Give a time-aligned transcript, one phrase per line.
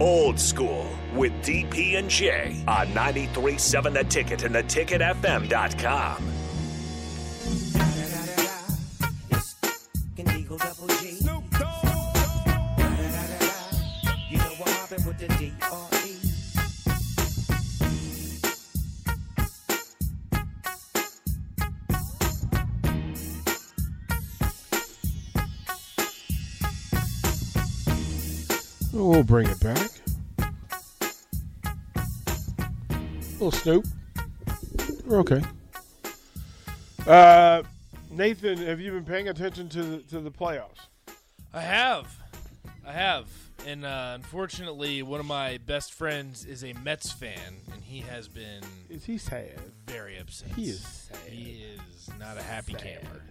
[0.00, 6.34] Old School with DP and J on 93.7 The Ticket and theticketfm.com.
[10.44, 11.12] Eagle Double G.
[11.12, 11.78] Snoop Dogg.
[14.28, 15.94] You know I'm mobbing with the D.R.E.
[28.92, 29.83] We'll bring it back.
[33.44, 33.86] Little Snoop.
[35.06, 35.42] We're okay.
[37.06, 37.62] Uh,
[38.10, 40.86] Nathan, have you been paying attention to the, to the playoffs?
[41.52, 42.06] I have.
[42.86, 43.28] I have.
[43.66, 48.28] And uh, unfortunately, one of my best friends is a Mets fan, and he has
[48.28, 49.60] been Is he sad?
[49.86, 50.48] very upset.
[50.52, 51.18] He is sad.
[51.30, 52.82] He is not a happy Sad.
[52.82, 53.22] camper.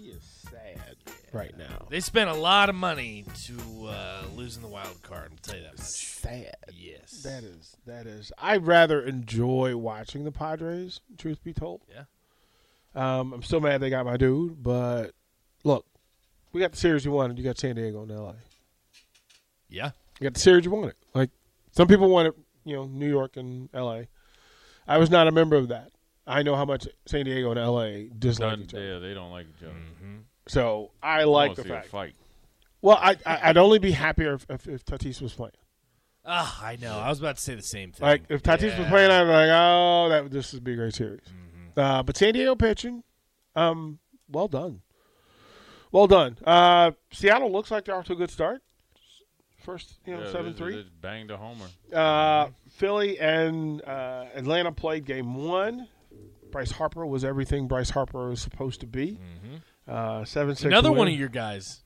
[0.00, 0.96] He is sad
[1.30, 1.86] right now.
[1.90, 5.32] They spent a lot of money to uh, losing the wild card.
[5.32, 5.86] I'll tell you that much.
[5.86, 6.56] Sad.
[6.72, 7.22] Yes.
[7.22, 8.32] That is that is.
[8.38, 11.02] I rather enjoy watching the Padres.
[11.18, 11.82] Truth be told.
[11.90, 12.04] Yeah.
[12.94, 15.10] Um, I'm still mad they got my dude, but
[15.64, 15.84] look,
[16.52, 17.36] we got the series you wanted.
[17.36, 18.36] You got San Diego and L.A.
[19.68, 19.90] Yeah.
[20.18, 20.94] You got the series you wanted.
[21.12, 21.28] Like
[21.72, 22.32] some people wanted,
[22.64, 24.08] you know, New York and L.A.
[24.88, 25.92] I was not a member of that.
[26.30, 28.08] I know how much San Diego and L.A.
[28.18, 28.84] dislike Done, each other.
[28.94, 29.74] yeah, they don't like each other.
[30.48, 31.88] So I I like wanna the see a fact.
[31.88, 32.14] fight.
[32.82, 35.52] Well, I, I I'd only be happier if, if, if Tatis was playing.
[36.24, 36.98] Ah, I know.
[36.98, 38.06] I was about to say the same thing.
[38.06, 40.94] Like if Tatis was playing, I'd be like, oh, that this would be a great
[40.94, 41.20] series.
[41.20, 41.78] Mm-hmm.
[41.80, 43.02] Uh, but San Diego pitching,
[43.56, 44.80] um, well done,
[45.92, 46.36] well done.
[46.44, 48.62] Uh, Seattle looks like they're off to a good start.
[49.62, 50.76] First, you know, Yeah, seven they- three.
[50.76, 51.66] they just banged a homer.
[51.92, 55.86] Uh, Philly and uh, Atlanta played game one.
[56.50, 59.18] Bryce Harper was everything Bryce Harper was supposed to be.
[59.88, 60.64] Uh, seven six.
[60.66, 60.98] Another win.
[60.98, 61.80] one of your guys.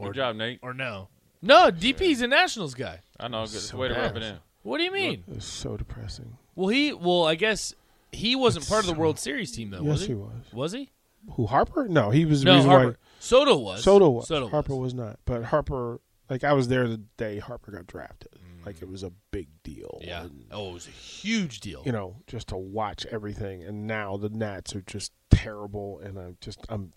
[0.00, 0.60] Good job, Nate.
[0.62, 1.08] Or no.
[1.42, 3.00] No, DP's a Nationals guy.
[3.18, 3.42] I know.
[3.42, 4.36] Good So way to rub it in.
[4.62, 5.24] What do you mean?
[5.28, 6.36] It was so depressing.
[6.54, 6.92] Well, he.
[6.92, 7.74] Well, I guess
[8.12, 9.82] he wasn't part of the World Series team, though.
[9.82, 10.06] yes, was he?
[10.08, 10.52] he was.
[10.52, 10.90] Was he?
[11.34, 11.86] Who Harper?
[11.88, 12.86] No, he was the No, Harper.
[12.90, 13.82] why Soto was.
[13.84, 14.28] Soto was.
[14.28, 15.18] Soto Harper was not.
[15.26, 18.32] But Harper, like I was there the day Harper got drafted.
[18.66, 19.98] Like it was a big deal.
[20.02, 20.22] Yeah.
[20.22, 21.82] And, Oh, it was a huge deal.
[21.86, 26.36] you know, just to watch everything, and now the Nats are just terrible, and I'm
[26.40, 26.92] just I'm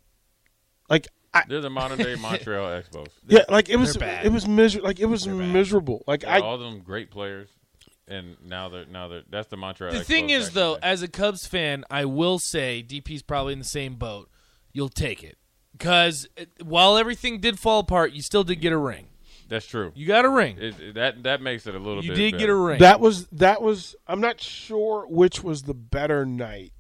[0.90, 3.07] like I They're the modern day Montreal Expos.
[3.28, 4.25] yeah, like it was bad.
[4.25, 4.88] it was miserable.
[4.88, 5.53] like it was They're bad.
[5.53, 6.03] miserable.
[6.07, 7.50] Like They're I all them great players,
[8.07, 9.94] and now they're now they're that's the Montreal.
[9.94, 13.53] the Expos thing is, back though, as a Cubs fan, I will say DP's probably
[13.53, 14.30] in the same boat.
[14.74, 15.38] You'll take it
[15.72, 19.07] because uh, while everything did fall apart, you still did get a ring.
[19.53, 19.91] That's true.
[19.94, 20.58] You got a ring.
[20.59, 22.06] It, it- that that makes it a little bit.
[22.06, 22.18] You bit.
[22.18, 22.58] did get better.
[22.58, 22.80] a ring.
[22.80, 26.74] that was that was I'm not sure which was the better night.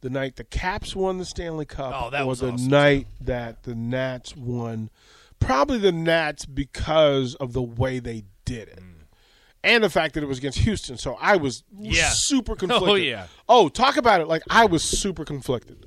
[0.00, 3.08] The night the Caps won the Stanley Cup, Oh, that or was the awesome, night
[3.20, 4.88] that the Nats won.
[5.40, 9.02] Probably the Nats because of the way they did it, mm.
[9.64, 10.96] and the fact that it was against Houston.
[10.96, 12.08] So I was Yeah.
[12.12, 12.88] super oh, conflicted.
[12.88, 13.26] Oh, yeah.
[13.48, 14.28] Oh, talk about it!
[14.28, 15.86] Like I was super conflicted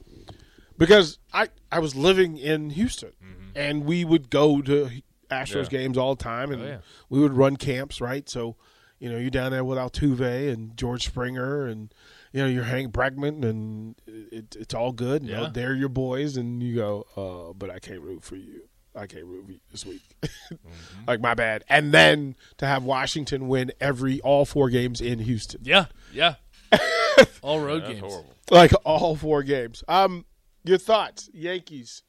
[0.78, 3.50] because I I was living in Houston, mm-hmm.
[3.56, 4.90] and we would go to
[5.34, 5.80] Astros Yeah.
[5.80, 6.78] games all the time, and Oh, yeah.
[7.10, 8.28] we would run camps, right?
[8.30, 8.56] So,
[9.00, 11.94] you know, you're down there with Altuve and George Springer, and
[12.32, 15.24] you know you're Hank Bregman, and it, it's all good.
[15.26, 15.50] You know, Yeah.
[15.54, 18.70] they're your boys, and you go, uh, but I can't root for you.
[18.96, 20.02] I can't root for you this week.
[20.52, 21.06] Mm-hmm.
[21.08, 21.64] like my bad.
[21.68, 26.36] And then to have Washington win every all four games in Houston, yeah, yeah.
[27.42, 28.02] All road That's games.
[28.02, 28.34] horrible.
[28.52, 29.84] like all four games.
[29.88, 30.26] Um,
[30.64, 32.02] your thoughts, Yankees,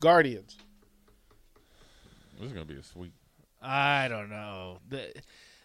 [0.00, 0.56] Guardians.
[2.38, 3.12] This is gonna be a sweep.
[3.60, 4.78] I don't know.
[4.88, 5.12] The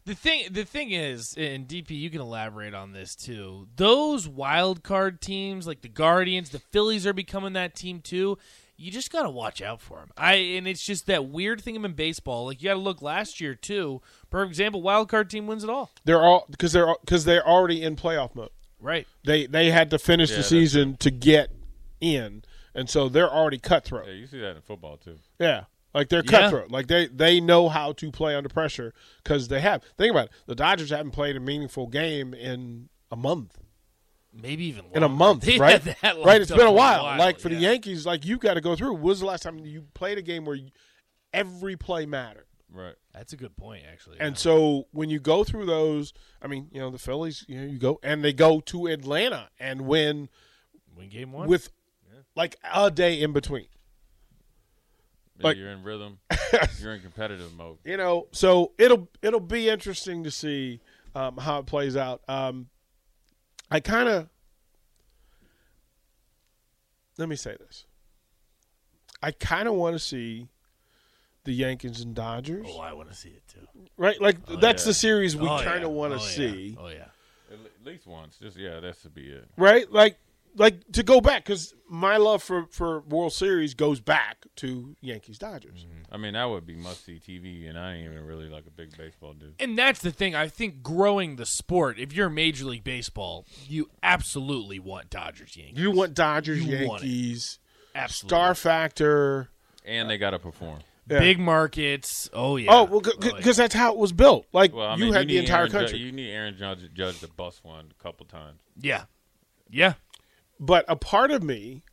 [0.05, 3.67] the thing the thing is, and DP, you can elaborate on this too.
[3.75, 8.37] Those wild card teams, like the Guardians, the Phillies are becoming that team too.
[8.75, 10.09] You just got to watch out for them.
[10.17, 12.47] I and it's just that weird thing in baseball.
[12.47, 14.01] Like you got to look last year too.
[14.29, 15.91] For example, wild card team wins it all.
[16.03, 18.49] They're all because they're because they're already in playoff mode.
[18.81, 19.07] Right.
[19.23, 21.51] They they had to finish Yeah, the season to get
[22.01, 22.43] in,
[22.75, 24.07] and so they're already cutthroat.
[24.07, 25.17] Yeah, you see that in football too.
[25.39, 26.31] Yeah, like they're Yeah.
[26.41, 26.71] cutthroat.
[26.71, 28.93] Like they they know how to play under pressure
[29.23, 29.83] because they have.
[29.97, 30.31] Think about it.
[30.47, 33.57] The Dodgers haven't played a meaningful game in a month.
[34.35, 35.73] Maybe even In a month, They right?
[35.73, 36.15] had that right.
[36.17, 37.03] locked It's up been a for while.
[37.19, 37.55] Like for the.
[37.55, 38.93] Yankees, like you've got to go through.
[38.93, 40.69] When was the last time you played a game where you,
[41.33, 42.47] every play mattered?
[42.71, 42.95] Right.
[43.13, 44.17] That's a good point, actually.
[44.19, 44.39] And yeah.
[44.39, 47.77] so when you go through those, I mean, you know, the Phillies, you know, you
[47.77, 50.29] go and they go to Atlanta and win
[50.97, 51.69] win game one with
[52.35, 53.67] like a day in between.
[55.43, 56.19] Yeah, Like- you're in rhythm.
[56.79, 57.77] you're in competitive mode.
[57.83, 60.79] You know, so it'll it'll be interesting to see
[61.15, 62.21] um, how it plays out.
[62.27, 62.67] Um,
[63.69, 64.29] I kind of
[67.17, 67.85] let me say this.
[69.21, 70.47] I kind of want to see
[71.45, 73.67] the Yankees and Dodgers, Oh, I want to see it too.
[73.97, 74.19] right?
[74.21, 74.89] Like that's yeah.
[74.89, 75.97] the series we Oh, kind of yeah.
[75.97, 76.29] want to Oh, yeah.
[76.31, 77.05] see, Oh yeah.
[77.51, 78.37] At at least once.
[78.41, 79.45] Just yeah, that should be it.
[79.57, 79.89] right?
[79.91, 80.17] Like
[80.55, 85.37] like to go back because my love for for World Series goes back to Yankees
[85.37, 85.85] Dodgers.
[85.85, 86.13] Mm-hmm.
[86.13, 88.71] I mean, that would be must see TV, and I ain't even really like a
[88.71, 89.55] big baseball dude.
[89.59, 90.35] And that's the thing.
[90.35, 95.79] I think growing the sport, if you're Major League Baseball, you absolutely want Dodgers Yankees.
[95.79, 97.07] You want Dodgers You want it.
[97.07, 97.59] Yankees
[97.95, 98.29] absolutely.
[98.37, 99.49] star factor.
[99.85, 100.79] And they got to perform.
[101.09, 101.19] Yeah.
[101.19, 102.29] Big markets.
[102.31, 102.71] Oh yeah.
[102.71, 103.31] Oh well, Oh, yeah.
[103.35, 104.45] because that's how it was built.
[104.53, 105.97] Like Well, I you mean, had the entire Aaron Ju- country.
[105.99, 108.61] you need Aaron Judge, Judge to bust one a couple times.
[108.79, 109.03] Yeah.
[109.69, 109.95] Yeah.
[110.65, 111.83] But a part of me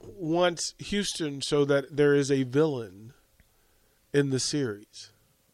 [0.00, 3.12] wants Houston so that there is a villain
[4.12, 5.10] in the series.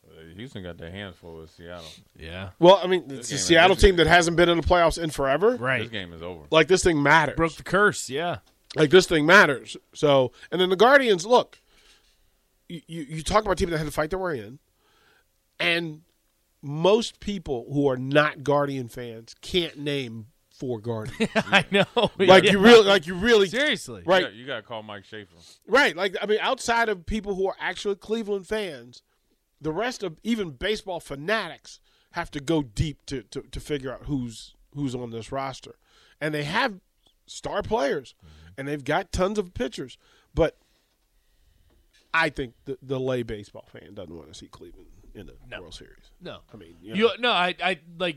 [0.07, 1.85] Uh, Houston got their hands full with Seattle.
[2.19, 2.51] Yeah.
[2.59, 5.03] Well, I mean, it's a game is- Seattle team that hasn't been in the playoffs
[5.03, 5.57] in forever.
[5.57, 5.83] Right.
[5.83, 6.45] This game is over.
[6.51, 7.37] Like this thing matters.
[7.37, 8.09] Broke the curse.
[8.11, 8.39] Yeah.
[8.77, 9.77] like this thing matters.
[9.95, 11.61] So, and then the Guardians, look,
[12.69, 14.59] you, you, you talk about a team that had to fight their way in,
[15.61, 16.03] and
[16.61, 20.27] most people who are not Guardian fans can't name
[20.59, 21.31] four Guardians.
[21.37, 21.85] I know.
[22.19, 22.53] like Yeah.
[22.53, 24.03] you really, like you really, seriously.
[24.07, 24.23] right?
[24.23, 25.35] You got, you got to call Mike Schaefer.
[25.67, 25.97] Right.
[25.97, 29.03] Like I mean, outside of people who are actually Cleveland fans,
[29.61, 31.81] the rest of even baseball fanatics
[32.13, 35.77] have to go deep to, to, to figure out who's who's on this roster.
[36.21, 36.81] And they have
[37.27, 38.53] star players mm-hmm.
[38.59, 39.99] and they've got tons of pitchers.
[40.35, 40.57] But
[42.15, 45.61] I think the, the lay baseball fan doesn't want to see Cleveland in the No.
[45.61, 46.11] World Series.
[46.21, 46.39] No.
[46.53, 48.17] I mean, you know, You no, I I like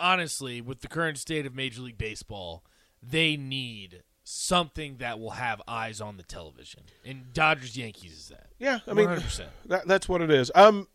[0.00, 2.64] honestly with the current state of Major League Baseball,
[3.02, 6.82] they need something that will have eyes on the television.
[7.04, 8.46] And Dodgers Yankees is that.
[8.58, 9.46] yeah, I mean, 100%.
[9.66, 10.50] that, that's what it is.
[10.54, 10.88] Um,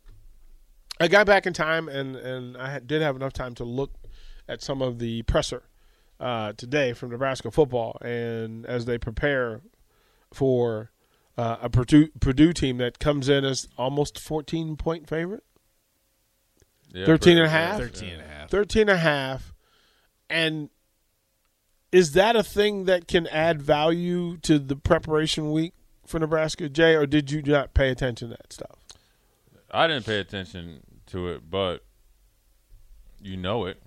[1.00, 3.92] I got back in time, and and I did have enough time to look
[4.48, 5.64] at some of the presser
[6.20, 9.62] uh, today from Nebraska football, and as they prepare
[10.34, 10.92] for
[11.38, 15.44] uh, a Purdue, Purdue team that comes in as almost 14 point favorite,
[16.96, 17.78] Yeah, 13 and a half?
[17.78, 18.50] 13 and a half.
[18.50, 19.54] 13 and a half,
[20.30, 20.70] and
[21.92, 25.74] is that a thing that can add value to the preparation week
[26.06, 28.80] for Nebraska, Jay, or did you not pay attention to that stuff?
[29.72, 31.84] I didn't pay attention to it, but
[33.22, 33.82] you know it.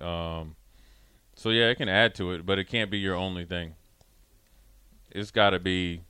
[0.00, 0.56] Um,
[1.36, 3.74] so yeah, it can add to it, but it can't be your only thing.
[5.10, 6.02] It's got to be.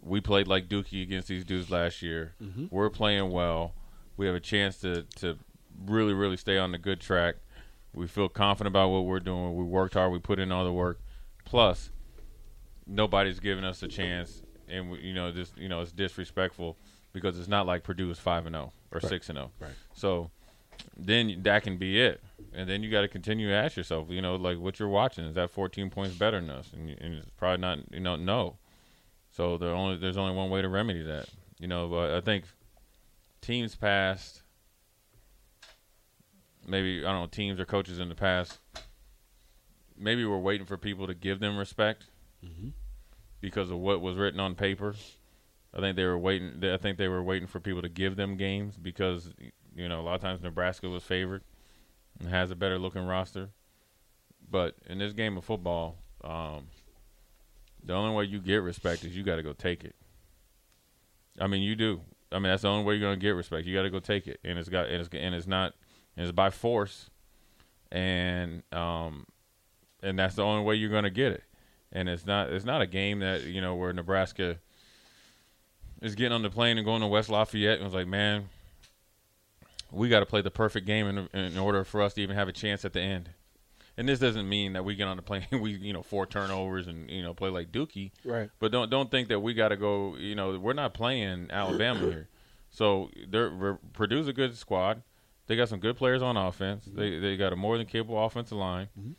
[0.00, 2.34] We played like Dookie against these dudes last year.
[2.70, 3.74] We're playing well.
[4.18, 5.38] We have a chance to to
[5.86, 7.36] really really stay on the good track.
[7.94, 9.56] We feel confident about what we're doing.
[9.56, 10.12] We worked hard.
[10.12, 11.00] We put in all the work.
[11.46, 11.90] Plus,
[12.86, 16.76] nobody's giving us a chance, and we, you know, this you know, it's disrespectful
[17.12, 19.50] because it's not like Purdue is five and zero or six and zero.
[19.60, 19.70] Right.
[19.94, 20.30] So
[20.96, 22.20] then that can be it,
[22.52, 25.24] and then you got to continue to ask yourself, you know, like what you're watching
[25.24, 28.56] is that 14 points better than us, and, and it's probably not, you know, no.
[29.30, 31.28] So there only there's only one way to remedy that,
[31.58, 31.88] you know.
[31.88, 32.44] But I think
[33.40, 34.42] teams past,
[36.66, 38.58] maybe I don't know, teams or coaches in the past,
[39.96, 42.04] maybe we're waiting for people to give them respect
[43.40, 44.94] because of what was written on paper.
[45.74, 46.64] I think they were waiting.
[46.64, 49.32] I think they were waiting for people to give them games because
[49.74, 51.42] you know a lot of times Nebraska was favored
[52.18, 53.50] and has a better looking roster.
[54.50, 56.68] But in this game of football, um,
[57.84, 59.94] the only way you get respect is you got to go take it.
[61.38, 62.00] I mean, you do.
[62.30, 63.66] I mean, that's the only way you're gonna get respect.
[63.66, 65.74] You got to go take it, and it's got and it's and it's not
[66.16, 67.10] and it's by force,
[67.90, 69.26] and um,
[70.02, 71.44] and that's the only way you're gonna get it.
[71.92, 74.58] And it's not it's not a game that you know where Nebraska
[76.02, 78.48] is getting on the plane and going to West Lafayette and was like, man,
[79.90, 82.48] we got to play the perfect game in, in order for us to even have
[82.48, 83.30] a chance at the end.
[83.98, 86.86] And this doesn't mean that we get on the plane, we you know four turnovers
[86.86, 88.12] and you know play like Dookie.
[88.24, 88.48] Right.
[88.60, 90.16] But don't don't think that we got to go.
[90.16, 92.28] You know, we're not playing Alabama here.
[92.70, 95.02] So they're Purdue's a good squad.
[95.48, 96.86] They got some good players on offense.
[96.86, 96.98] Mm-hmm.
[97.00, 98.88] They they got a more than capable offensive line.
[98.98, 99.12] Mm-hmm.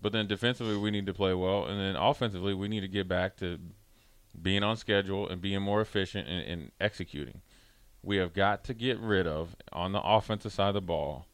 [0.00, 3.08] But then defensively, we need to play well, and then offensively, we need to get
[3.08, 3.58] back to
[4.40, 7.40] being on schedule and being more efficient and, and executing.
[8.02, 11.26] We have got to get rid of on the offensive side of the ball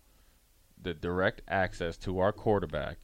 [0.82, 2.98] the direct access to our quarterback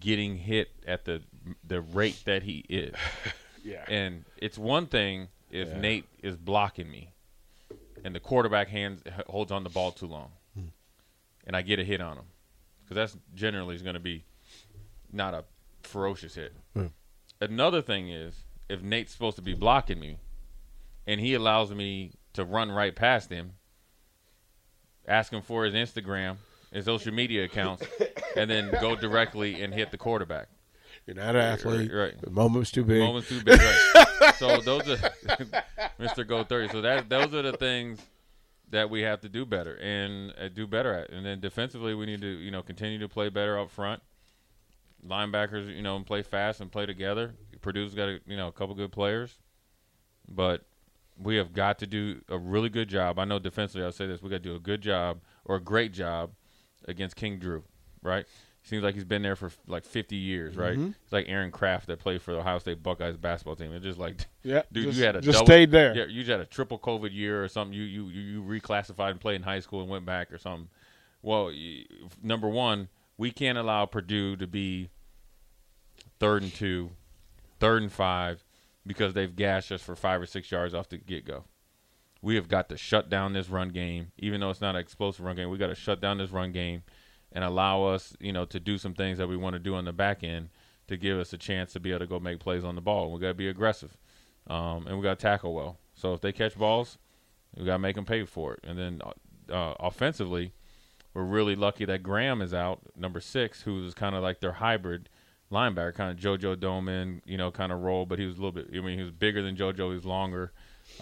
[0.00, 1.22] getting hit at the
[1.66, 2.94] the rate that he is.
[3.64, 3.82] Yeah.
[3.88, 7.14] And it's one thing if Nate is blocking me,
[8.04, 10.66] and the quarterback hands holds on the ball too long, hmm.
[11.46, 12.26] and I get a hit on him,
[12.82, 14.24] because that's generally is going to be
[15.10, 15.44] not a
[15.82, 16.52] ferocious hit.
[16.74, 16.88] Hmm.
[17.40, 18.34] Another thing is
[18.68, 20.18] if Nate's supposed to be blocking me,
[21.06, 23.52] and he allows me to run right past him,
[25.06, 26.36] ask him for his Instagram,
[26.72, 27.84] his social media accounts,
[28.36, 30.48] and then go directly and hit the quarterback.
[31.06, 31.92] You're not an athlete.
[31.92, 32.18] right.
[32.20, 33.00] The moment's too big.
[33.00, 33.60] The Moment's too big.
[33.60, 34.34] Right.
[34.38, 34.96] so those are
[36.00, 36.26] Mr.
[36.26, 36.68] Go Thirty.
[36.68, 38.00] So that those are the things
[38.70, 41.10] that we have to do better and uh, do better at.
[41.10, 44.02] And then defensively, we need to you know continue to play better up front.
[45.06, 47.34] Linebackers, you know, and play fast and play together.
[47.60, 49.36] Purdue's got a, you know a couple good players,
[50.26, 50.62] but
[51.18, 53.18] we have got to do a really good job.
[53.18, 55.60] I know defensively, I'll say this: we got to do a good job or a
[55.60, 56.30] great job
[56.86, 57.62] against King Doerue.
[58.02, 58.26] Right?
[58.66, 60.72] Seems like he's been there for like 50 years, right?
[60.78, 60.92] Mm-hmm.
[61.02, 63.72] It's like Aaron Craft that played for the Ohio State Buckeyes basketball team.
[63.74, 65.94] It's just like, Yeah, dude, just- you had a just double, stayed there.
[65.94, 67.74] Yeah, you just had a triple COVID year or something.
[67.76, 70.68] You you you, you reclassified and played in high school and went back or something.
[71.20, 71.84] Well, y-
[72.22, 74.88] number one, we can't allow Purdue to be
[76.18, 76.90] third and two,
[77.60, 78.43] third and five,
[78.86, 81.44] because they've gashed us for five or six yards off the get go.
[82.22, 85.24] We have got to shut down this run game, even though it's not an explosive
[85.24, 85.50] run game.
[85.50, 86.82] We got to shut down this run game
[87.32, 89.84] and allow us, you know, to do some things that we want to do on
[89.84, 90.48] the back end
[90.86, 93.12] to give us a chance to be able to go make plays on the ball.
[93.12, 93.96] We got to be aggressive,
[94.46, 95.78] um, and we got to tackle well.
[95.94, 96.98] So if they catch balls,
[97.56, 98.60] we got to make them pay for it.
[98.64, 99.00] And then
[99.50, 100.52] uh, offensively,
[101.12, 105.08] we're really lucky that Graham is out, number six, who's kind of like their hybrid
[105.50, 108.52] linebacker, kind of JoJo Domann, you know, kind of role, but he was a little
[108.52, 108.68] bit.
[108.74, 109.88] I mean, he was bigger than JoJo.
[109.88, 110.52] He was longer,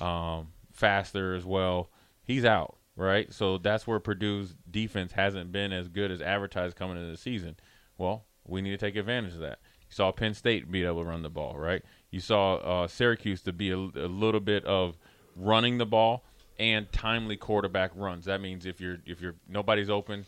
[0.01, 1.91] um, faster as well.
[2.25, 3.33] He's out, right?
[3.33, 7.57] So that's where Purdue's defense hasn't been as good as advertised coming into the season.
[7.99, 9.59] Well, we need to take advantage of that.
[9.89, 11.83] You saw Penn State be able to run the ball, right?
[12.11, 14.97] You saw uh, Syracuse to be a, a little bit of
[15.37, 16.25] running the ball
[16.59, 18.27] and timely quarterback runs.
[18.27, 20.25] That means if you're if you're nobody's open,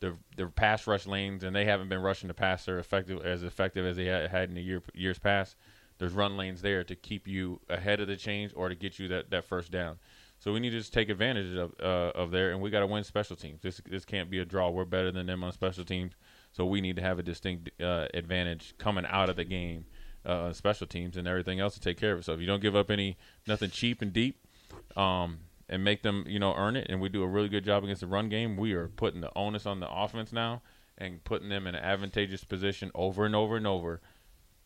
[0.00, 3.84] the the pass rush lanes and they haven't been rushing the passer effective as effective
[3.84, 5.56] as they had, had in the year years past.
[5.98, 9.08] There's run lanes there to keep you ahead of the change or to get you
[9.08, 9.98] that, that first down.
[10.38, 12.86] So we need to just take advantage of uh, of there, and we got to
[12.86, 13.60] win special teams.
[13.60, 14.70] This this can't be a draw.
[14.70, 16.12] We're better than them on special teams,
[16.52, 19.86] so we need to have a distinct uh, advantage coming out of the game,
[20.24, 22.24] uh, on special teams, and everything else to take care of it.
[22.24, 23.16] So if you don't give up any
[23.48, 24.38] nothing cheap and deep,
[24.96, 27.84] um, and make them you know earn it, and we do a really good job
[27.84, 30.62] against the run game, we are putting the onus on the offense now
[30.96, 34.00] and putting them in an advantageous position over and over and over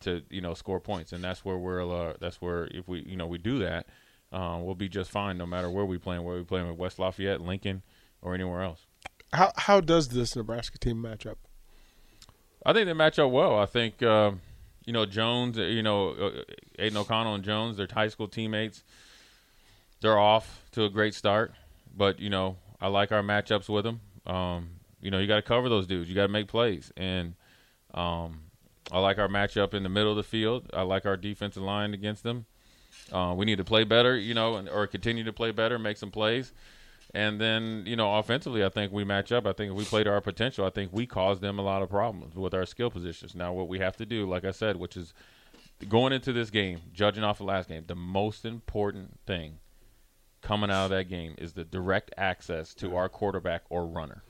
[0.01, 3.15] to you know score points, and that's where we're uh, that's where if we you
[3.15, 3.87] know we do that,
[4.31, 6.19] uh, we'll be just fine no matter where we play.
[6.19, 7.81] Where we playing with West Lafayette, Lincoln,
[8.21, 8.85] or anywhere else.
[9.33, 11.37] How how does this Nebraska team match up?
[12.65, 13.57] I think they match up well.
[13.57, 14.31] I think uh,
[14.85, 16.43] you know Jones, you know uh,
[16.79, 18.83] Aidan O'Connell and Jones, they're high school teammates.
[20.03, 21.53] They're off to a great start,
[21.95, 24.01] but you know I like our matchups with them.
[24.27, 26.09] Um, you know you got to cover those dudes.
[26.09, 27.35] You got to make plays, and
[27.93, 28.41] um,
[28.91, 30.69] I like our matchup in the middle of the field.
[30.73, 32.45] I like our defensive line against them.
[33.13, 35.95] Uh, we need to play better, you know, and, or continue to play better, make
[35.95, 36.51] some plays.
[37.13, 39.45] And then, you know, offensively, I think we match up.
[39.45, 41.81] I think if we play to our potential, I think we cause them a lot
[41.81, 43.35] of problems with our skill positions.
[43.35, 45.13] Now, what we have to do, like I said, which is
[45.87, 49.59] going into this game, judging off the last game, the most important thing
[50.43, 54.21] coming out of that game is the direct access to our quarterback or runner.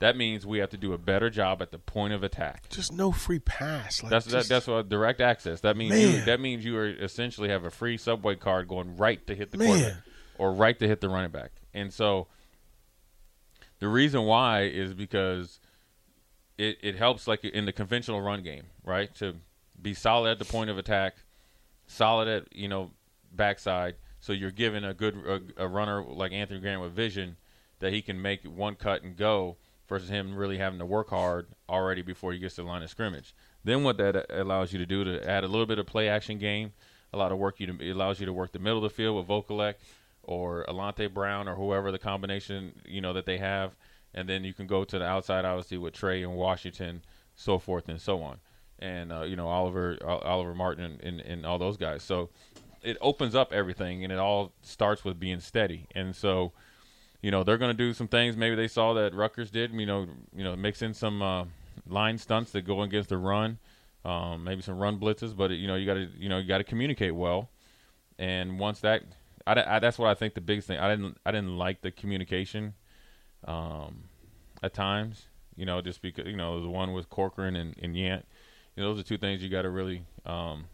[0.00, 2.68] That means we have to do a better job at the point of attack.
[2.68, 4.02] Just no free pass.
[4.02, 5.60] Like That's that, that's what direct access.
[5.60, 9.24] That means you, that means you are essentially have a free subway card going right
[9.28, 9.68] to hit the Man.
[9.68, 10.02] quarterback
[10.38, 11.52] or right to hit the running back.
[11.72, 12.26] And so
[13.78, 15.60] the reason why is because
[16.58, 19.14] it, it helps like in the conventional run game, right?
[19.16, 19.36] To
[19.80, 21.14] be solid at the point of attack,
[21.86, 22.90] solid at you know
[23.32, 23.94] backside.
[24.22, 27.36] So you're giving a good a, a runner like Anthony Grant with vision
[27.80, 29.56] that he can make one cut and go
[29.88, 32.88] versus him really having to work hard already before he gets to the line of
[32.88, 33.34] scrimmage.
[33.64, 36.38] Then what that allows you to do to add a little bit of play action
[36.38, 36.72] game,
[37.12, 38.90] a lot of work you to, it allows you to work the middle of the
[38.90, 39.74] field with Vokolek
[40.22, 43.72] or Alante Brown or whoever the combination you know that they have,
[44.14, 47.02] and then you can go to the outside obviously with Trey and Washington,
[47.34, 48.38] so forth and so on,
[48.78, 52.04] and uh, you know Oliver Ol- Oliver Martin and, and, and all those guys.
[52.04, 52.30] So
[52.82, 56.52] it opens up everything, and it all starts with being steady, and so
[57.20, 58.36] you know they're going to do some things.
[58.36, 59.72] Maybe they saw that Rutgers did.
[59.72, 61.44] You know, you know, mix in some uh,
[61.88, 63.58] line stunts that go against the run,
[64.04, 65.36] um, maybe some run blitzes.
[65.36, 67.50] But you know, you got to you know you got to communicate well.
[68.18, 69.02] And once that,
[69.46, 70.78] I, I, that's what I think the biggest thing.
[70.78, 72.74] I didn't I didn't like the communication,
[73.46, 74.04] um,
[74.62, 75.26] at times.
[75.56, 78.22] You know, just because you know the one with Corcoran and, and Yant.
[78.74, 80.64] You know, those are two things you got to really um,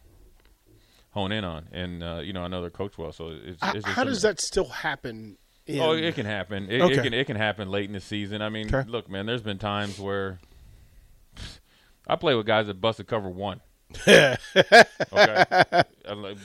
[1.11, 1.69] hone in on.
[1.73, 4.05] And uh, you know, I know they're coached well, so it's, How, it's just how
[4.05, 5.37] does that still happen?
[5.67, 6.71] In, Oh, it can happen.
[6.71, 6.95] It, Okay.
[6.95, 8.41] it can it can happen late in the season.
[8.41, 8.89] I mean, Okay.
[8.89, 10.39] look, man, there's been times where
[12.07, 13.61] I play with guys that busted cover one.
[14.07, 14.37] Okay,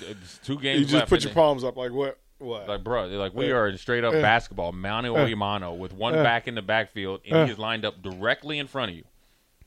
[0.10, 0.82] it's two games.
[0.82, 2.20] you just put your palms up like what?
[2.39, 2.67] What?
[2.67, 5.74] Like, bro, like we Uh, are in straight up uh, basketball, mano uh, a mano,
[5.74, 7.46] with one uh, back in the backfield, and uh.
[7.46, 9.03] he is lined up directly in front of you.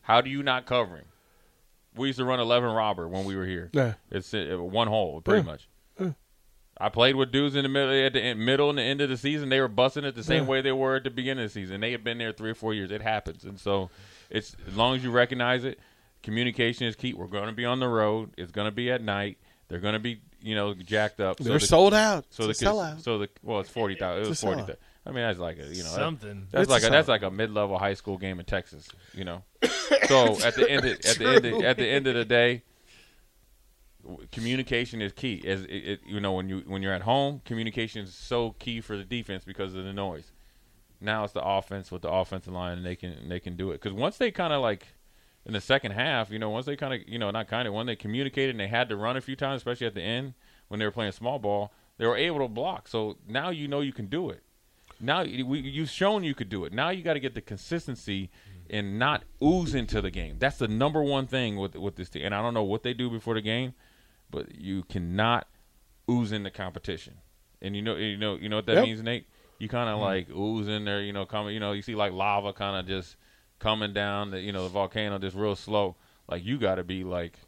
[0.03, 1.07] How do you not cover him?
[1.97, 3.71] We used to run eleven robber when we were here.
[3.73, 3.95] Yeah.
[4.11, 5.53] It's uh, one hole pretty Yeah.
[5.53, 5.69] much.
[6.79, 9.09] I played with dudes in the middle at the end, middle and the end of
[9.09, 9.49] the season.
[9.49, 10.51] They were busting it the same Yeah.
[10.51, 11.81] way they were at the beginning of the season.
[11.81, 12.91] They had been there three or four years.
[12.91, 13.89] It happens, and so
[14.29, 15.79] it's as long as you recognize it.
[16.23, 17.15] Communication is key.
[17.15, 18.35] We're going to be on the road.
[18.37, 19.39] It's going to be at night.
[19.69, 21.39] They're going to be you know jacked up.
[21.39, 22.25] They're the, sold out.
[22.31, 23.03] So the it's a sellout.
[23.03, 24.25] so the well, it's forty thousand.
[24.25, 24.63] It was a forty.
[25.05, 26.47] I mean, that's like a you know that- Something.
[26.51, 29.25] that's It's like a a, that's like a mid-level high school game in Texas, you
[29.25, 29.43] know.
[30.09, 32.63] so at the end of, at the end of, at the end of the day,
[34.33, 35.43] communication is key.
[35.47, 38.81] As it, it, you know, when you when you're at home, communication is so key
[38.81, 40.31] for the defense because of the noise.
[41.01, 43.81] Now it's the offense with the offensive line, and they can they can do it
[43.83, 44.87] because once they kind of like
[45.47, 47.73] in the second half, you know, once they kind of you know not kind of
[47.73, 50.35] when they communicated and they had to run a few times, especially at the end
[50.69, 52.89] when they were playing small ball, they were able to block.
[52.89, 54.43] So now you know you can do it.
[55.01, 56.73] Now you- we, you've shown you could do it.
[56.73, 58.31] Now you got to get the consistency
[58.69, 60.37] and not ooze into the game.
[60.41, 62.25] That's the number one thing with with this team.
[62.27, 63.75] And I don't know what they do before the game,
[64.31, 65.47] but you cannot
[66.11, 67.15] ooze in the competition.
[67.63, 68.85] And you know, you know, you know what that Yep.
[68.85, 69.27] means, Nate.
[69.59, 70.03] You kind of mm-hmm.
[70.03, 71.01] like ooze in there.
[71.01, 71.55] You know, coming.
[71.55, 73.17] You know, you see like lava kind of just
[73.59, 74.31] coming down.
[74.31, 75.97] The, you know, the volcano just real slow.
[76.29, 77.39] Like you got to be like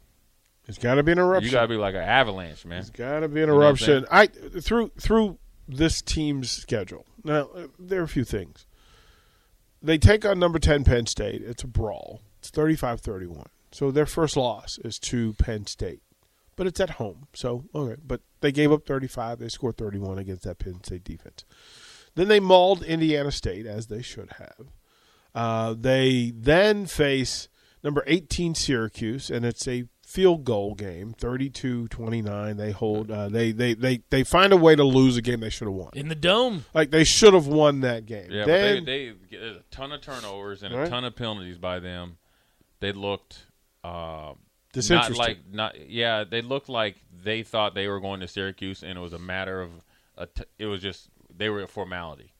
[0.67, 1.45] It's got to be an eruption.
[1.45, 2.79] you got to be like an avalanche, man.
[2.79, 4.05] It's got to be an know eruption.
[4.09, 5.37] I through through
[5.67, 7.05] this team's schedule.
[7.23, 8.65] Now uh, there are a few things.
[9.81, 11.41] They take on number ten Penn State.
[11.41, 12.21] It's a brawl.
[12.39, 13.45] It's 35-31.
[13.71, 16.01] So their first loss is to Penn State,
[16.55, 17.27] but it's at home.
[17.33, 19.39] So okay, but they gave up thirty five.
[19.39, 21.45] They scored thirty one against that Penn State defense.
[22.15, 24.67] Then they mauled Indiana State as they should have.
[25.39, 27.47] Uh, they then face
[27.81, 32.57] number 18 Syracuse, and it's a field goal game, 32-29.
[32.57, 33.09] They hold.
[33.09, 35.75] Uh, they, they they they find a way to lose a game they should have
[35.75, 35.91] won.
[35.93, 36.65] In the dome.
[36.73, 38.27] Like they should have won that game.
[38.29, 40.87] Yeah, then, but they, they get a ton of turnovers and Right.
[40.87, 42.17] a ton of penalties by them.
[42.81, 43.45] They looked
[43.81, 44.33] uh,
[44.89, 46.25] not like not yeah.
[46.25, 49.61] They looked like they thought they were going to Syracuse, and it was a matter
[49.61, 49.71] of
[50.17, 52.33] a t- it was just they were a formality.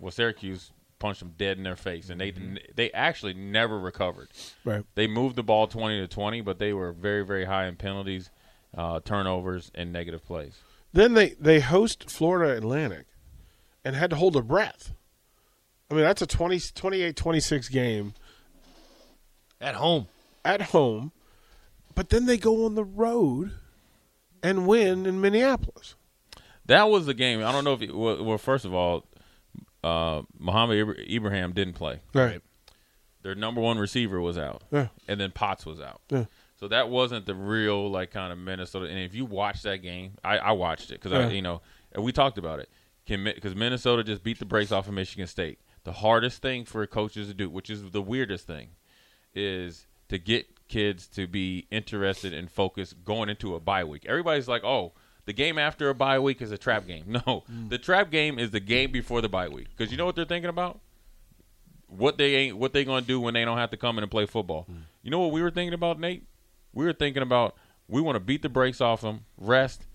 [0.00, 2.56] Well, Syracuse punched them dead in their face, and they Mm-hmm.
[2.76, 4.28] they actually never recovered.
[4.64, 4.84] right.
[4.94, 8.30] They moved the ball twenty to twenty, but they were very very high in penalties,
[8.76, 10.54] uh, turnovers, and negative plays.
[10.92, 13.06] Then they they host Florida Atlantic,
[13.84, 14.92] and had to hold their breath.
[15.90, 18.14] I mean that's a 20, 28-26 game
[19.60, 20.06] At home.
[20.44, 21.10] at home,
[21.96, 23.50] but then they go on the road
[24.42, 25.96] and win in Minneapolis.
[26.66, 27.42] That was the game.
[27.44, 29.04] I don't know if it, well, well first of all,
[29.82, 32.00] uh, Mohamed Ibrahim didn't play.
[32.14, 32.40] Right.
[33.22, 34.88] Their number one receiver was out, Yeah.
[35.06, 36.00] and then Potts was out.
[36.10, 36.24] Yeah.
[36.58, 38.86] So that wasn't the real like kind of Minnesota.
[38.86, 41.28] And if you watch that game, I, I watched it because Yeah.
[41.28, 41.60] I you know
[41.92, 42.68] and we talked about it.
[43.06, 45.58] Can because Minnesota just beat the brakes off of Michigan State.
[45.84, 48.68] The hardest thing for coaches to do, which is the weirdest thing,
[49.34, 54.04] is to get kids to be interested and focused going into a bye week.
[54.06, 54.92] Everybody's like, "Oh,
[55.30, 58.50] the game after a bye week is a trap game." No, the trap game is
[58.50, 59.68] the game before the bye week.
[59.76, 60.80] Because you know what they're thinking about?
[61.86, 64.10] What they ain't, what they gonna do when they don't have to come in and
[64.10, 64.64] play football.
[64.64, 64.82] Hmm.
[65.02, 66.24] You know what we were thinking about, Nate?
[66.72, 67.56] We were thinking about
[67.88, 69.86] we want to beat the brakes off them, rest,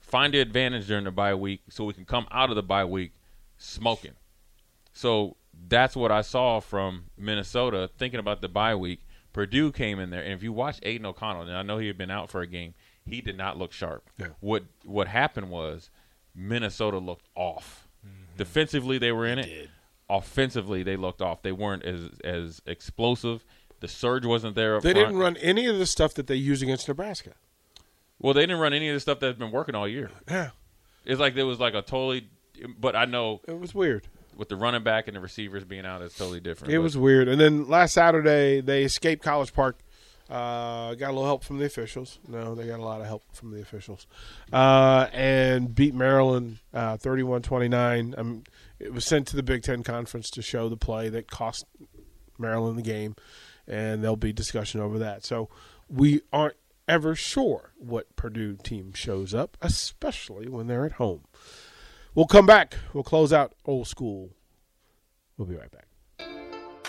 [0.00, 2.84] find the advantage during the bye week, so we can come out of the bye
[2.84, 3.12] week
[3.56, 4.14] smoking.
[4.92, 5.36] So
[5.68, 7.90] that's what I saw from Minnesota.
[7.98, 9.00] Thinking about the bye week,
[9.32, 11.98] Purdue came in there, and if you watch Aidan O'Connell, and I know he had
[11.98, 12.74] been out for a game,
[13.08, 14.08] he did not look sharp.
[14.18, 14.28] Yeah.
[14.40, 15.90] What what happened was
[16.34, 17.88] Minnesota looked off.
[18.06, 18.36] Mm-hmm.
[18.36, 19.68] Defensively, they were in it.
[20.10, 21.42] Offensively, they looked off.
[21.42, 23.44] They weren't as as explosive.
[23.80, 24.80] The surge wasn't there.
[24.80, 25.06] They front.
[25.08, 27.32] didn't run any of the stuff that they use against Nebraska.
[28.18, 30.10] Well, they didn't run any of the stuff that's been working all year.
[30.28, 30.50] Yeah,
[31.04, 32.28] It's like there was like a totally.
[32.78, 34.08] But I know it was weird.
[34.36, 36.72] with the running back and the receivers being out, it's totally different.
[36.72, 37.28] It But- was weird.
[37.28, 39.78] And then last Saturday, they escaped College Park.
[40.28, 42.18] Uh, got a little help from the officials.
[42.28, 44.06] No, they got a lot of help from the officials.
[44.52, 48.18] Uh, and beat Maryland uh, 31-29.
[48.18, 48.44] Um,
[48.78, 51.64] it was sent to the Big Ten Conference to show the play that cost
[52.38, 53.16] Maryland the game.
[53.66, 55.24] And there'll be discussion over that.
[55.24, 55.48] So
[55.88, 61.24] we aren't ever sure what Purdue team shows up, especially when they're at home.
[62.14, 62.76] We'll come back.
[62.92, 64.30] We'll close out old school.
[65.36, 65.87] We'll be right back.